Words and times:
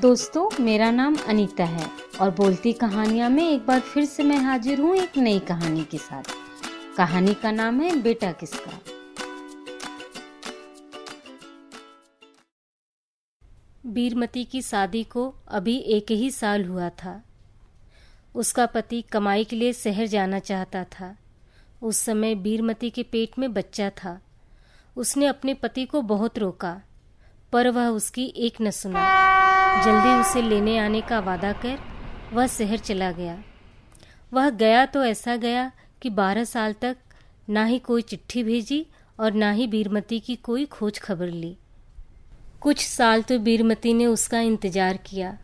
दोस्तों, 0.00 0.48
मेरा 0.60 0.90
नाम 0.90 1.16
अनीता 1.28 1.64
है 1.64 1.86
और 2.20 2.30
बोलती 2.30 2.72
कहानियाँ 2.72 3.30
में 3.30 3.50
एक 3.50 3.66
बार 3.66 3.80
फिर 3.80 4.04
से 4.04 4.22
मैं 4.22 4.36
हाजिर 4.36 4.80
हूँ 4.80 4.96
एक 4.96 5.16
नई 5.16 5.38
कहानी 5.38 5.84
के 5.84 5.98
साथ। 5.98 6.24
कहानी 6.96 7.34
का 7.34 7.50
नाम 7.50 7.80
है 7.80 7.96
बेटा 7.96 8.32
किसका? 8.32 8.72
बीरमती 13.86 14.44
की 14.44 14.62
शादी 14.62 15.04
को 15.04 15.34
अभी 15.48 15.76
एक 15.76 16.10
ही 16.10 16.30
साल 16.30 16.64
हुआ 16.64 16.88
था। 16.88 17.22
उसका 18.34 18.66
पति 18.66 19.02
कमाई 19.02 19.44
के 19.44 19.56
लिए 19.56 19.72
शहर 19.72 20.06
जाना 20.06 20.38
चाहता 20.38 20.84
था। 20.84 21.16
उस 21.82 21.96
समय 21.96 22.34
बीरमती 22.34 22.90
के 22.90 23.02
पेट 23.02 23.38
में 23.38 23.52
बच्चा 23.54 23.90
था। 23.90 24.20
उसने 24.96 25.26
अपने 25.26 25.54
पति 25.54 25.84
को 25.84 26.02
बहुत 26.02 26.38
रोका, 26.38 26.80
पर 27.52 27.68
वह 27.68 27.88
उसकी 27.88 28.24
एक 28.36 28.60
न 28.62 28.70
सुना। 28.70 29.31
जल्दी 29.74 30.10
उसे 30.20 30.42
लेने 30.42 30.76
आने 30.78 31.00
का 31.00 31.18
वादा 31.20 31.52
कर 31.62 31.78
वह 32.32 32.46
शहर 32.48 32.78
चला 32.80 33.10
गया। 33.12 33.36
वह 34.32 34.48
गया 34.52 34.84
तो 34.86 35.04
ऐसा 35.04 35.36
गया 35.36 35.70
कि 36.02 36.10
बारह 36.12 36.44
साल 36.44 36.72
तक 36.72 36.96
ना 37.48 37.64
ही 37.64 37.78
कोई 37.80 38.02
चिट्ठी 38.02 38.42
भेजी 38.44 38.84
और 39.18 39.32
ना 39.34 39.50
ही 39.50 39.66
बीरमती 39.66 40.18
की 40.20 40.36
कोई 40.40 40.64
खोज 40.66 40.98
खबर 40.98 41.28
ली। 41.28 41.56
कुछ 42.62 42.86
साल 42.86 43.22
तो 43.22 43.38
बीरमती 43.40 43.92
ने 43.94 44.06
उसका 44.06 44.40
इंतज़ार 44.42 44.96
किया, 45.06 45.36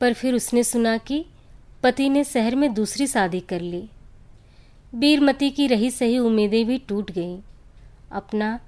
पर 0.00 0.12
फिर 0.12 0.34
उसने 0.34 0.62
सुना 0.64 0.96
कि 0.98 1.24
पति 1.82 2.08
ने 2.08 2.24
शहर 2.24 2.54
में 2.54 2.72
दूसरी 2.74 3.06
शादी 3.06 3.40
कर 3.42 3.60
ली। 3.62 3.88
बीरमती 4.92 5.50
की 5.50 5.66
रही 5.66 5.90
सही 5.90 6.18
उम्मीदें 6.18 6.64
भी 6.66 6.78
टूट 6.78 7.10
गईं। 7.10 7.38
अपना 8.12 8.58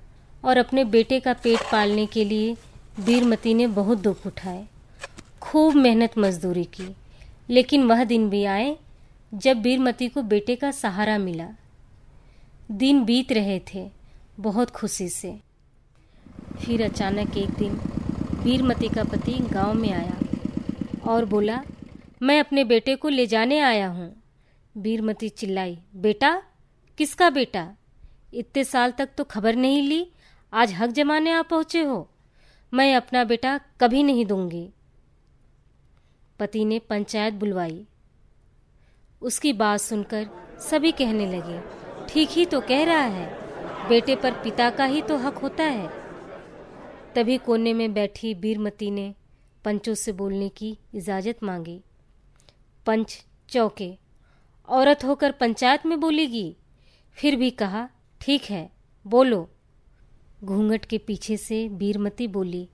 और 0.43 0.57
अपने 0.57 0.85
बेटे 0.87 1.21
का 1.21 1.33
पेट 1.35 1.61
पालने 1.73 2.07
के 2.07 2.25
लिए 2.25 2.57
बीरमती 3.01 3.53
ने 3.55 3.67
बहुत 3.67 3.99
दुख 3.99 4.27
उठाए। 4.27 4.67
खूब 5.43 5.75
मेहनत 5.75 6.19
मजदूरी 6.19 6.65
की, 6.65 6.89
लेकिन 7.51 7.85
वह 7.85 8.05
दिन 8.05 8.29
भी 8.31 8.45
आए 8.45 8.77
जब 9.35 9.61
वीरमती 9.63 10.09
को 10.09 10.23
बेटे 10.23 10.57
का 10.57 10.71
सहारा 10.71 11.19
मिला। 11.19 11.49
दिन 12.71 13.05
बीत 13.05 13.33
रहे 13.33 13.61
थे 13.75 13.87
बहुत 14.41 14.71
खुशी 14.71 15.09
से। 15.09 15.33
फिर 16.59 16.85
अचानक 16.85 17.37
एक 17.37 17.51
दिन 17.51 17.81
वीरमती 18.45 18.89
का 18.89 19.05
पति 19.05 19.39
गाँव 19.53 19.75
में 19.75 19.93
आया 19.93 20.19
और 21.11 21.25
बोला, 21.25 21.63
मैं 22.23 22.41
अपने 22.41 22.65
बेटे 22.65 22.97
को 22.97 23.09
ले 23.09 23.27
जाने 23.27 23.59
आया 23.61 23.89
हूँ। 23.89 24.15
वीरमती 24.77 25.29
चिल्लाई, 25.29 25.79
बेटा, 25.97 26.43
किसका 26.99 27.31
बेटा? 27.31 27.69
इतने 28.35 28.65
साल 28.65 28.91
तक 28.91 29.09
तो 29.19 29.25
खबर 29.25 29.57
नहीं 29.57 29.83
ली, 29.83 30.07
आज 30.53 30.73
हक 30.75 30.91
जमाने 30.91 31.31
आ 31.31 31.43
पहुँचे 31.43 31.83
हो। 31.83 32.09
मैं 32.73 32.95
अपना 32.95 33.23
बेटा 33.25 33.59
कभी 33.81 34.03
नहीं 34.03 34.25
दूँगी। 34.27 34.69
पति 36.41 36.65
ने 36.65 36.79
पंचायत 36.79 37.35
बुलवाई। 37.35 37.87
उसकी 39.23 39.53
बात 39.53 39.81
सुनकर 39.81 40.29
सभी 40.61 40.93
कहने 40.93 41.27
लगे, 41.27 41.61
ठीक 42.09 42.29
ही 42.29 42.45
तो 42.47 42.61
कह 42.61 42.85
रहा 42.85 43.05
है, 43.05 43.89
बेटे 43.89 44.17
पर 44.17 44.33
पिता 44.33 44.69
का 44.71 44.85
ही 44.85 45.03
तो 45.03 45.17
हक 45.17 45.39
होता 45.39 45.65
है। 45.65 45.89
तभी 47.15 47.39
कोने 47.39 47.73
में 47.73 47.93
बैठी 47.95 48.35
बीरमती 48.35 48.91
ने 48.91 49.15
पंचों 49.65 49.95
से 49.95 50.13
बोलने 50.13 50.49
की 50.49 50.79
इजाज़त 50.95 51.43
मांगी। 51.43 51.81
पंच 52.87 53.25
चौके। 53.49 53.93
औरत 54.69 55.05
होकर 55.05 55.33
पंचायत 55.33 55.87
में 55.87 55.99
बोलेगी। 56.01 56.57
फिर 57.19 57.37
भी 57.37 57.51
कहा, 57.51 57.89
ठीक 58.21 58.45
है, 58.45 58.71
बोलो। 59.07 59.49
घूंघट 60.43 60.85
के 60.85 60.99
पीछे 60.99 61.37
से 61.37 61.69
बीरमती 61.69 62.27
बोली, 62.29 62.69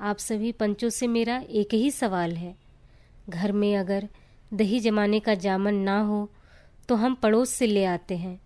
आप 0.00 0.18
सभी 0.18 0.52
पंचों 0.52 0.88
से 0.88 1.06
मेरा 1.06 1.36
एक 1.50 1.74
ही 1.74 1.90
सवाल 1.90 2.36
है। 2.36 2.54
घर 3.28 3.52
में 3.52 3.76
अगर 3.76 4.08
दही 4.54 4.80
जमाने 4.80 5.20
का 5.20 5.34
जामन 5.34 5.74
ना 5.74 6.00
हो 6.00 6.28
तो 6.88 6.94
हम 6.94 7.14
पड़ोस 7.14 7.50
से 7.50 7.66
ले 7.66 7.84
आते 7.84 8.16
हैं। 8.16 8.40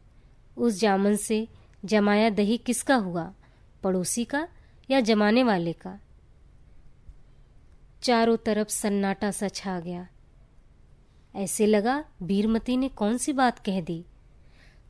उस 0.56 0.80
जामन 0.80 1.16
से 1.16 1.46
जमाया 1.84 2.30
दही 2.30 2.58
किसका 2.58 2.94
हुआ, 2.94 3.32
पड़ोसी 3.82 4.24
का 4.24 4.46
या 4.88 5.00
जमाने 5.00 5.42
वाले 5.42 5.72
का? 5.72 5.98
चारों 8.02 8.36
तरफ़ 8.36 8.68
सन्नाटा 8.68 9.30
सा 9.30 9.48
छा 9.48 9.80
गया। 9.80 10.06
ऐसे 11.34 11.66
लगा 11.66 12.04
बीरमती 12.22 12.76
ने 12.76 12.88
कौन 12.88 13.18
सी 13.18 13.32
बात 13.32 13.58
कह 13.58 13.80
दी। 13.80 14.04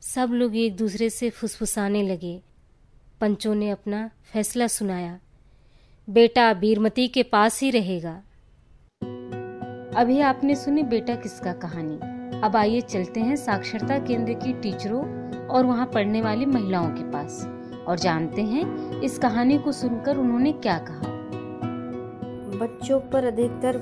सब 0.01 0.29
लोग 0.31 0.55
एक 0.55 0.75
दूसरे 0.75 1.09
से 1.09 1.29
फुसफुसाने 1.29 2.03
लगे। 2.03 2.41
पंचों 3.21 3.53
ने 3.55 3.69
अपना 3.69 4.09
फैसला 4.33 4.67
सुनाया। 4.67 5.17
बेटा 6.07 6.53
बीरमती 6.53 7.07
के 7.07 7.23
पास 7.23 7.59
ही 7.61 7.69
रहेगा। 7.71 8.13
अभी 9.95 10.19
आपने 10.21 10.55
सुनी 10.55 10.83
बेटा 10.83 11.15
किसका 11.15 11.53
कहानी? 11.53 11.97
अब 12.39 12.55
आइए 12.55 12.81
चलते 12.81 13.19
हैं 13.19 13.35
साक्षरता 13.35 13.99
केंद्र 13.99 14.33
की 14.35 14.53
टीचरों 14.53 15.03
और 15.47 15.65
वहाँ 15.65 15.85
पढ़ने 15.85 16.21
वाली 16.21 16.45
महिलाओं 16.45 16.89
के 16.89 17.03
पास 17.11 17.41
और 17.87 17.99
जानते 17.99 18.41
हैं 18.43 19.01
इस 19.01 19.17
कहानी 19.19 19.57
को 19.57 19.71
सुनकर 19.71 20.17
उन्होंने 20.17 20.51
क्या 20.55 20.77
कहा। 20.79 21.11
बच्चों 22.57 22.99
पर 23.11 23.25
अधिकतर 23.25 23.77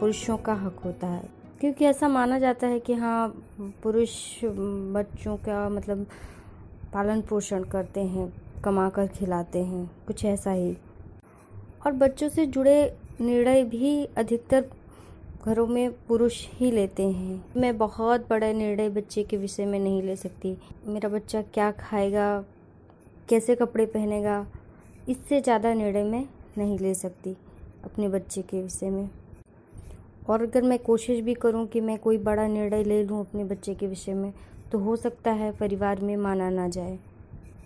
पुरुषों 0.00 0.36
का 0.36 0.54
हक 0.56 0.80
होता 0.84 1.06
है, 1.06 1.22
क्योंकि 1.60 1.84
ऐसा 1.84 2.08
माना 2.08 2.38
जाता 2.38 2.66
है 2.66 2.80
कि 2.80 2.94
हाँ 2.94 3.28
पुरुष 3.82 4.10
बच्चों 4.44 5.36
का 5.38 5.68
मतलब 5.68 6.06
पालन 6.92 7.20
पोषण 7.20 7.64
करते 7.64 8.00
हैं। 8.00 8.32
कमा 8.64 8.88
कर 8.90 9.06
खिलाते 9.08 9.58
हैं, 9.58 9.90
कुछ 10.06 10.24
ऐसा 10.24 10.50
ही। 10.50 10.76
और 11.86 11.92
बच्चों 11.92 12.28
से 12.28 12.46
जुड़े 12.46 12.96
निर्णय 13.20 13.62
भी 13.64 14.04
अधिकतर 14.06 14.64
घरों 15.44 15.66
में 15.66 15.92
पुरुष 16.08 16.34
ही 16.50 16.70
लेते 16.70 17.02
हैं। 17.04 17.44
मैं 17.56 17.76
बहुत 17.78 18.28
बड़ा 18.30 18.52
निर्णय 18.52 18.88
बच्चे 18.90 19.22
के 19.22 19.36
विषय 19.36 19.66
में 19.66 19.78
नहीं 19.78 20.02
ले 20.02 20.16
सकती। 20.16 20.56
मेरा 20.86 21.08
बच्चा 21.08 21.42
क्या 21.44 21.70
खाएगा, 21.70 22.44
कैसे 23.28 23.54
कपड़े 23.54 23.86
पहनेगा, 23.86 24.46
इससे 25.08 25.40
ज़्यादा 25.40 25.74
निर्णय 25.74 26.04
मैं 26.04 26.24
नहीं 26.58 26.78
ले 26.78 26.94
सकती 26.94 27.36
अपने 27.84 28.08
बच्चे 28.08 28.42
के 28.42 28.62
विषय 28.62 28.90
में। 28.90 29.08
और 30.28 30.42
अगर 30.42 30.62
मैं 30.62 30.78
कोशिश 30.78 31.20
भी 31.20 31.34
करूँ 31.34 31.66
कि 31.66 31.80
मैं 31.80 31.98
कोई 31.98 32.18
बड़ा 32.20 32.46
निर्णय 32.46 32.84
ले 32.84 33.02
लूँ 33.04 33.20
अपने 33.20 33.44
बच्चे 33.44 33.74
के 33.74 33.86
विषय 33.86 34.14
में 34.14 34.32
तो 34.72 34.78
हो 34.78 34.96
सकता 34.96 35.30
है 35.32 35.50
परिवार 35.52 36.00
में 36.00 36.16
माना 36.16 36.50
ना 36.50 36.68
जाए। 36.68 36.98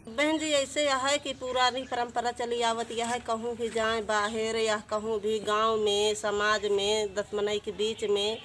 बहन 0.08 0.38
जी 0.38 0.50
ऐसे 0.54 0.84
यह 0.84 0.96
है 1.06 1.16
कि 1.18 1.32
पुरानी 1.34 1.80
परंपरा 1.90 2.30
चली 2.40 2.60
आवत 2.62 2.90
यह 2.92 3.06
है 3.12 3.18
कहूँ 3.26 3.54
भी 3.56 3.68
जाए 3.68 4.00
बाहर 4.10 4.56
या 4.56 4.76
कहूँ 4.90 5.18
भी 5.20 5.38
गाँव 5.46 5.76
में 5.84 6.14
समाज 6.14 6.66
में 6.72 7.14
दस 7.14 7.18
दसमनई 7.18 7.58
के 7.64 7.72
बीच 7.80 8.04
में 8.10 8.38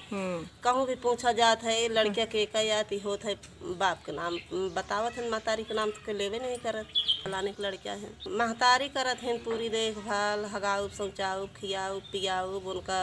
कहूँ 0.64 0.86
भी 0.86 0.94
पूछा 1.02 1.32
जात 1.40 1.62
है 1.64 1.76
लड़किया 1.88 2.24
के 2.32 2.44
कयाती 2.54 2.98
होत 3.04 3.24
है 3.24 3.34
बाप 3.78 4.02
के 4.06 4.12
नाम 4.12 4.38
बतावत 4.76 5.18
है 5.18 5.30
महतारी 5.30 5.64
के 5.64 5.74
नाम 5.74 5.90
तो 5.90 6.04
के 6.06 6.12
लेवे 6.18 6.38
नहीं 6.38 6.56
करत 6.66 6.88
फलाने 7.24 7.52
की 7.52 7.62
लड़किया 7.62 7.94
है। 7.94 8.10
महतारी 8.38 8.88
करत 8.96 9.22
हैं 9.22 9.38
पूरी 9.44 9.68
देखभाल 9.68 10.44
हगाऊ 10.54 10.88
शौचाऊ 10.98 11.46
खियाऊ 11.60 11.98
पियाऊ 12.12 12.58
उनका 12.72 13.00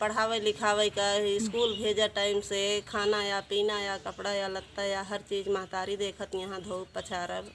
पढ़ावे 0.00 0.38
लिखावे 0.40 0.88
का 0.98 1.06
स्कूल 1.44 1.72
भेजा 1.76 2.06
टाइम 2.16 2.40
से 2.40 2.58
खाना 2.88 3.22
या 3.22 3.40
पीना 3.50 3.78
या 3.80 3.96
कपड़ा 4.06 4.32
या 4.32 4.48
लत्ता 4.48 4.82
या 4.84 5.02
हर 5.08 5.20
चीज़ 5.28 5.48
महतारी 5.50 5.96
देखत 5.96 6.34
यहाँ 6.34 6.60
धो 6.62 6.86
पछारब 6.94 7.50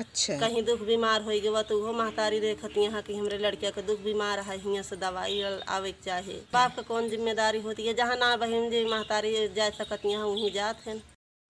अच्छा। 0.00 0.38
कहीं 0.38 0.62
दुख 0.64 0.80
बीमार 0.86 1.22
हो 1.22 1.30
गए 1.42 1.62
तो 1.68 1.78
वो 1.80 1.92
महतारी 1.92 2.40
देखत 2.40 2.78
यहाँ 2.78 3.02
कि 3.02 3.16
हमरे 3.16 3.38
लड़किया 3.38 3.70
के 3.70 3.82
दुख 3.82 4.00
बीमार 4.04 4.40
है 4.48 4.56
यहाँ 4.58 4.82
से 4.82 4.96
दवाई 4.96 5.40
आवे 5.68 5.92
के 5.92 6.04
चाहे। 6.04 6.34
बाप 6.52 6.74
का 6.76 6.82
कौन 6.82 7.08
ज़िम्मेदारी 7.08 7.60
होती 7.62 7.86
है? 7.86 7.94
जहाँ 7.94 8.16
ना 8.16 8.34
बहन 8.36 8.70
जी 8.70 8.84
महतारी 8.84 9.32
जा 9.56 9.68
सकत 9.78 10.06
यहाँ 10.06 10.26
वहीं 10.26 10.50
जात 10.52 10.80
है। 10.86 10.96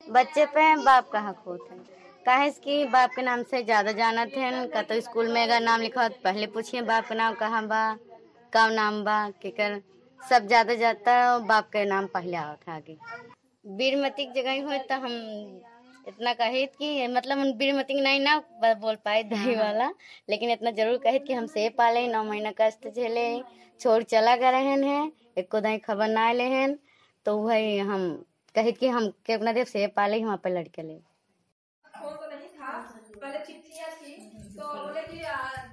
बच्चे 0.05 0.44
पे 0.47 0.75
बाप 0.84 1.09
का 1.12 1.21
हक 1.28 1.43
होता 1.47 1.75
है? 1.75 1.81
काहे 2.26 2.50
कि 2.65 2.84
बाप 2.93 3.11
के 3.16 3.22
नाम 3.22 3.43
से 3.50 3.62
ज़्यादा 3.65 3.93
जानत 3.94 4.32
है 4.37 4.66
का 4.75 4.82
तो 4.82 5.00
स्कूल 5.00 5.32
में 5.32 5.43
अगर 5.43 5.61
नाम 5.62 5.81
लिखा 5.81 6.09
पहले 6.25 6.47
पूछिए 6.53 6.82
बाप 6.82 7.09
का 7.09 7.15
नाम 7.15 7.34
कहाँ 7.41 7.66
बा 7.66 7.82
कब 8.52 8.73
नाम 8.73 9.02
बा 9.05 9.19
केकर 9.43 9.81
सब 10.31 10.47
ज़्यादा 10.47 10.75
जाता 10.75 11.12
है 11.12 11.38
बाप 11.47 11.69
के 11.73 11.85
नाम 11.85 12.06
पहले 12.06 12.37
आवत 12.37 12.69
आगे 12.69 12.97
बीरमती 13.65 14.25
की 14.26 14.43
जगह 14.43 14.62
हो 14.65 14.79
तो 14.88 14.94
हम 15.00 15.12
इतना 16.09 16.32
कहित 16.35 16.73
कि 16.79 17.06
मतलब 17.09 17.38
हम 17.38 17.53
बीरमती 17.59 18.00
नहीं 18.00 18.21
ना 18.21 18.37
बोल 18.62 18.97
पाए 19.05 19.23
दही 19.23 19.55
वाला 19.56 19.88
लेकिन 20.31 20.50
इतना 20.50 20.71
ज़रूर 20.71 20.99
कहित 21.05 21.25
कि 21.26 21.32
हम 21.35 21.47
से 21.47 21.69
पाले 21.79 22.06
नौ 22.09 22.23
महीना 22.25 22.53
कष्ट 22.61 22.88
झेले 22.88 23.26
छोड़ 23.81 24.03
चला 24.05 24.37
गए 24.37 24.50
रहन 24.50 24.85
है 24.85 25.00
एको 25.38 25.61
दही 25.61 25.79
खबर 25.79 26.09
ना 26.09 26.26
आए 26.26 26.49
हैं 26.50 26.69
तो 27.26 27.37
वही 27.38 27.79
हम 27.91 28.06
कहित 28.55 28.79
कि 28.79 28.88
हम 28.88 29.09
के 29.26 29.32
अपना 29.32 29.53
देव 29.53 29.65
से 29.67 29.87
पाले 29.97 30.25
वहाँ 30.25 30.37
पे 30.44 30.50
लड़के 30.50 30.82
ले 30.82 31.00
पहले 33.15 33.38
चिट्ठियाँ 33.38 33.91
थी 33.93 34.15
तो 34.56 34.67
बोले 34.75 35.03
कि 35.03 35.23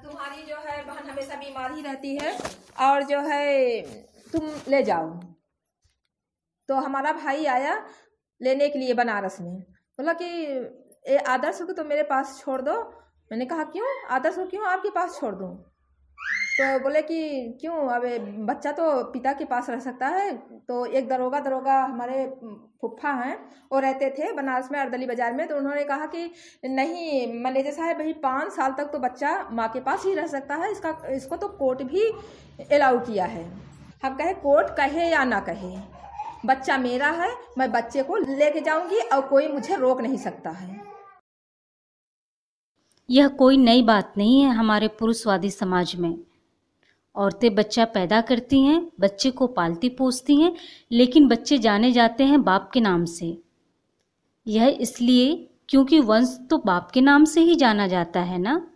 तुम्हारी 0.04 0.44
जो 0.44 0.56
है 0.68 0.82
बहन 0.86 1.10
हमेशा 1.10 1.36
बीमार 1.36 1.74
ही 1.74 1.82
रहती 1.82 2.16
है 2.16 2.38
और 2.82 3.04
जो 3.04 3.20
है 3.30 4.11
तुम 4.34 4.50
ले 4.68 4.84
जाओ। 4.84 5.10
तो 6.70 6.76
हमारा 6.76 7.12
भाई 7.14 7.46
आया 7.46 7.76
लेने 8.42 8.70
के 8.70 8.80
लिए 8.80 8.94
बनारस 8.94 9.38
में। 9.42 9.60
बोला 10.00 10.14
कि, 10.14 10.26
ए, 11.06 11.18
आदर्श 11.18 11.62
को 11.62 11.74
तो 11.74 11.84
मेरे 11.84 12.04
पास 12.04 12.40
छोड़ 12.40 12.62
दो। 12.62 12.74
मैंने 13.32 13.46
कहा, 13.46 13.64
क्यों? 13.64 13.88
आदर्श 14.10 14.36
को 14.36 14.46
क्यों 14.46 14.66
आपके 14.66 14.90
पास 14.90 15.20
छोड़ 15.20 15.34
दूँ? 15.36 15.56
तो 16.52 16.80
बोले 16.80 17.02
कि, 17.02 17.58
क्यों? 17.62 17.76
अब 17.90 18.02
बच्चा 18.46 18.72
तो 18.72 19.04
पिता 19.04 19.34
के 19.34 19.46
पास 19.46 19.70
रह 19.70 19.80
सकता 19.80 20.08
है। 20.08 20.32
तो 20.68 20.86
एक 20.86 21.08
दरोगा 21.10 21.40
दरोगा 21.40 21.80
हमारे 21.84 22.26
फुफ्फा 22.82 23.12
हैं 23.14 23.38
वो 23.72 23.80
रहते 23.80 24.10
थे 24.10 24.32
बनारस 24.34 24.70
में 24.72 24.80
अर्दली 24.80 25.06
बाज़ार 25.06 25.34
में। 25.34 25.48
तो 25.48 25.58
उन्होंने 25.58 25.84
कहा 25.84 26.06
कि, 26.06 26.32
नहीं 26.66 27.42
मैनेजर 27.44 27.72
साहब 27.72 27.98
भाई 27.98 28.14
पाँच 28.14 28.52
साल 28.54 28.74
तक 28.74 28.92
तो 28.92 29.00
बच्चा 29.00 29.50
माँ 29.52 29.68
के 29.70 29.80
पास 29.80 30.06
ही 30.06 30.14
रह 30.16 30.28
सकता 30.28 30.56
है। 30.56 30.72
इसका, 30.72 30.98
इसको 31.10 31.38
तो 31.38 31.48
कोर्ट 31.48 31.84
भी 31.84 32.06
अलाउ 32.72 33.00
किया 33.00 33.26
है। 33.26 33.71
हम 34.04 34.16
कहे, 34.16 34.34
कोर्ट 34.34 34.68
कहे 34.68 35.10
या 35.10 35.24
ना 35.24 35.40
कहे, 35.40 35.78
बच्चा 36.46 36.78
मेरा 36.78 37.10
है, 37.10 37.30
मैं 37.58 37.72
बच्चे 37.72 38.04
को 38.04 38.16
लेके 38.18 38.62
जाऊँगी 38.62 39.00
और 39.00 39.22
कोई 39.22 39.48
मुझे 39.48 39.76
रोक 39.76 40.02
नहीं 40.02 40.18
सकता 40.18 40.50
है। 40.50 40.82
यह 43.10 43.28
कोई 43.28 43.58
नई 43.58 43.82
बात 43.82 44.14
नहीं 44.18 44.42
है 44.42 44.50
हमारे 44.50 44.88
पुरुषवादी 44.88 45.50
समाज 45.50 45.96
में। 45.96 46.18
औरतें 47.16 47.56
बच्चा 47.56 47.86
पैदा 47.86 48.22
करती 48.22 48.66
हैं, 48.66 48.92
बच्चे 49.00 49.32
को 49.32 49.48
पालती 49.48 49.90
पोसती 49.90 50.42
हैं, 50.42 50.56
लेकिन 50.92 51.28
बच्चे 51.28 51.58
जाने 51.58 51.92
जाते 51.92 52.24
हैं 52.24 52.44
बाप 52.44 52.72
के 52.74 52.80
नाम 52.80 53.06
से। 53.06 53.38
यह 54.48 54.78
इसलिए 54.80 55.50
क्योंकि 55.70 56.00
वंश 56.00 56.48
तो 56.50 56.58
बाप 56.58 56.92
के 56.92 57.02
नाम 57.02 57.26
से 57.26 57.42
ही 57.42 57.56
जाना 57.56 57.88
जाता 57.88 58.20
है 58.20 58.38
ना? 58.38 58.71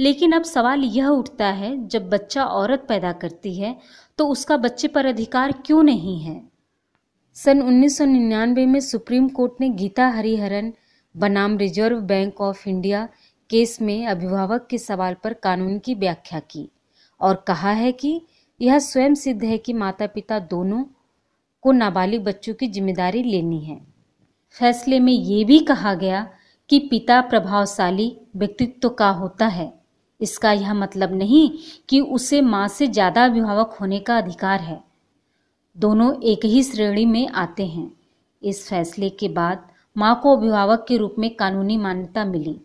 लेकिन 0.00 0.32
अब 0.32 0.42
सवाल 0.42 0.84
यह 0.84 1.08
उठता 1.08 1.46
है, 1.46 1.88
जब 1.88 2.08
बच्चा 2.10 2.44
औरत 2.44 2.84
पैदा 2.88 3.12
करती 3.12 3.54
है 3.54 3.76
तो 4.18 4.26
उसका 4.28 4.56
बच्चे 4.56 4.88
पर 4.88 5.06
अधिकार 5.06 5.52
क्यों 5.66 5.82
नहीं 5.82 6.18
है? 6.20 6.42
सन 7.36 7.60
1999 7.62 8.66
में 8.66 8.80
सुप्रीम 8.80 9.28
कोर्ट 9.28 9.60
ने 9.60 9.68
गीता 9.68 10.08
हरिहरन, 10.08 10.72
बनाम 11.14 11.56
Reserve 11.58 12.00
Bank 12.00 12.40
of 12.40 12.68
India 12.68 13.08
case 13.50 13.80
में 13.82 14.06
अभिभावक 14.06 14.66
के 14.70 14.78
सवाल 14.78 15.16
पर 15.24 15.32
कानून 15.32 15.78
की 15.78 15.94
व्याख्या 15.94 16.40
की 16.40 16.68
और 17.20 17.44
कहा 17.48 17.70
है 17.70 17.92
कि 17.92 18.20
यह 18.60 18.78
स्वयं 18.78 19.14
सिद्ध 19.14 19.42
है 19.44 19.58
कि 19.58 19.72
माता 19.72 20.06
पिता 20.06 20.38
दोनों 20.38 20.84
को 21.64 21.72
नाबालिग 21.72 22.24
बच्चों 22.24 22.54
की 22.54 22.66
ज़िम्मेदारी 22.66 23.22
लेनी 23.22 23.60
है। 23.60 23.80
फैसले 24.56 25.00
में 25.00 25.12
ये 25.12 25.44
भी 25.44 25.58
कहा 25.58 25.94
गया 25.94 26.26
कि 26.70 26.78
पिता 26.78 27.20
प्रभावशाली 27.20 28.16
व्यक्तित्व 28.36 28.88
का 28.88 29.08
होता 29.10 29.46
है। 29.46 29.79
इसका 30.20 30.52
यह 30.52 30.74
मतलब 30.74 31.12
नहीं 31.14 31.50
कि 31.88 32.00
उसे 32.00 32.40
माँ 32.40 32.68
से 32.68 32.86
ज़्यादा 32.86 33.24
अभिभावक 33.24 33.76
होने 33.80 33.98
का 33.98 34.18
अधिकार 34.18 34.60
है। 34.60 34.80
दोनों 35.76 36.12
एक 36.22 36.44
ही 36.44 36.62
श्रेणी 36.62 37.06
में 37.06 37.28
आते 37.28 37.66
हैं। 37.66 37.90
इस 38.42 38.68
फैसले 38.68 39.10
के 39.10 39.28
बाद 39.28 39.68
माँ 39.96 40.20
को 40.22 40.36
अभिभावक 40.36 40.84
के 40.88 40.96
रूप 40.96 41.14
में 41.18 41.34
कानूनी 41.36 41.76
मान्यता 41.76 42.24
मिली। 42.24 42.60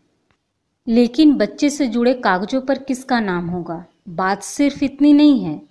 लेकिन 0.87 1.33
बच्चे 1.33 1.69
से 1.69 1.87
जुड़े 1.87 2.13
कागजों 2.13 2.61
पर 2.61 2.77
किसका 2.77 3.19
नाम 3.19 3.47
होगा? 3.47 3.85
बात 4.09 4.43
सिर्फ़ 4.43 4.83
इतनी 4.83 5.13
नहीं 5.13 5.43
है। 5.43 5.61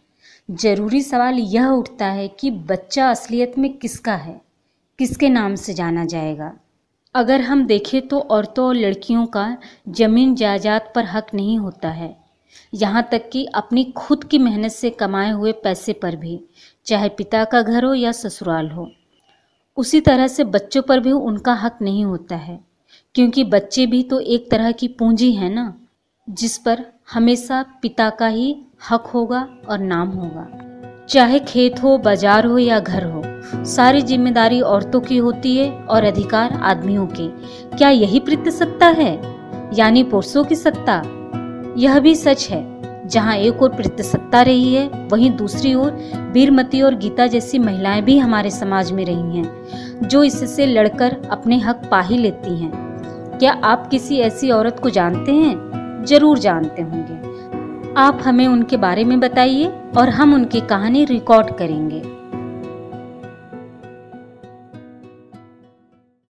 ज़रूरी 0.50 1.00
सवाल 1.02 1.34
यह 1.34 1.68
उठता 1.68 2.06
है 2.06 2.28
कि 2.28 2.50
बच्चा 2.50 3.10
असलियत 3.10 3.58
में 3.58 3.72
किसका 3.78 4.14
है? 4.14 4.40
किसके 4.98 5.28
नाम 5.28 5.54
से 5.54 5.74
जाना 5.74 6.04
जाएगा? 6.04 6.52
अगर 7.14 7.40
हम 7.40 7.64
देखें 7.66 8.06
तो 8.08 8.18
औरतों 8.18 8.66
और 8.66 8.74
लड़कियों 8.74 9.24
का 9.26 9.56
ज़मीन 9.90 10.34
जायदाद 10.34 10.90
पर 10.94 11.04
हक 11.04 11.26
नहीं 11.34 11.58
होता 11.58 11.88
है। 11.88 12.16
यहाँ 12.74 13.06
तक 13.12 13.28
कि 13.32 13.44
अपनी 13.54 13.84
खुद 13.96 14.24
की 14.24 14.38
मेहनत 14.38 14.70
से 14.70 14.90
कमाए 14.90 15.30
हुए 15.30 15.52
पैसे 15.64 15.92
पर 15.92 16.16
भी, 16.16 16.38
चाहे 16.86 17.08
पिता 17.08 17.44
का 17.44 17.60
घर 17.62 17.84
हो 17.84 17.92
या 17.94 18.12
ससुराल 18.12 18.70
हो। 18.70 18.90
उसी 19.76 20.00
तरह 20.00 20.26
से 20.26 20.44
बच्चों 20.46 20.82
पर 20.82 21.00
भी 21.00 21.12
उनका 21.12 21.54
हक 21.54 21.78
नहीं 21.82 22.04
होता 22.04 22.36
है, 22.36 22.58
क्योंकि 23.14 23.44
बच्चे 23.44 23.86
भी 23.86 24.02
तो 24.02 24.20
एक 24.20 24.50
तरह 24.50 24.72
की 24.72 24.88
पूंजी 24.88 25.32
है 25.32 25.52
ना, 25.54 25.72
जिस 26.28 26.58
पर 26.58 26.84
हमेशा 27.12 27.64
पिता 27.82 28.10
का 28.10 28.26
ही 28.26 28.56
हक 28.90 29.06
होगा 29.06 29.48
और 29.68 29.78
नाम 29.78 30.08
होगा। 30.10 31.06
चाहे 31.06 31.38
खेत 31.38 31.82
हो, 31.82 31.96
बाज़ार 31.98 32.46
हो 32.46 32.58
या 32.58 32.80
घर 32.80 33.04
हो 33.04 33.23
सारी 33.52 34.02
ज़िम्मेदारी 34.02 34.60
औरतों 34.60 35.00
की 35.00 35.16
होती 35.16 35.56
है 35.56 35.70
और 35.70 36.04
अधिकार 36.04 36.52
आदमियों 36.52 37.06
के। 37.06 37.28
क्या 37.76 37.90
यही 37.90 38.22
सत्ता 38.50 38.86
है? 38.86 39.20
यानी 39.74 40.02
पुरुषों 40.04 40.44
की 40.44 40.54
सत्ता? 40.54 41.02
यह 41.78 41.98
भी 41.98 42.14
सच 42.14 42.48
है। 42.50 42.74
जहाँ 43.08 43.36
एक 43.36 43.62
और 43.62 43.82
सत्ता 44.00 44.42
रही 44.42 44.74
है, 44.74 45.08
वहीं 45.12 45.30
दूसरी 45.36 45.74
ओर 45.74 45.90
वीरमती 46.32 46.82
और 46.82 46.94
गीता 46.94 47.26
जैसी 47.26 47.58
महिलाएँ 47.58 48.02
भी 48.02 48.18
हमारे 48.18 48.50
समाज 48.50 48.92
में 48.92 49.04
रही 49.04 49.38
हैं, 49.38 50.08
जो 50.08 50.24
इससे 50.24 50.66
लड़कर 50.66 51.16
अपने 51.30 51.58
हक 51.58 51.82
पा 51.90 52.00
ही 52.00 52.18
लेती 52.18 52.56
हैं। 52.56 52.72
क्या 53.38 53.52
आप 53.52 53.86
किसी 53.86 54.18
ऐसी 54.18 54.50
औरत 54.50 54.80
को 54.82 54.90
जानते 54.90 55.32
हैं? 55.32 56.04
ज़रूर 56.04 56.38
जानते 56.38 56.82
होंगे। 56.82 57.14
आप 57.96 58.20
हमें 58.24 58.46
उनके 58.46 58.76
बारे 58.76 59.04
में 59.04 59.20
बताइए 59.20 59.72
और 59.96 60.08
हम 60.08 60.34
उनकी 60.34 60.60
कहानी 60.60 61.04
रिकॉर्ड 61.04 61.56
करेंगे। 61.56 62.13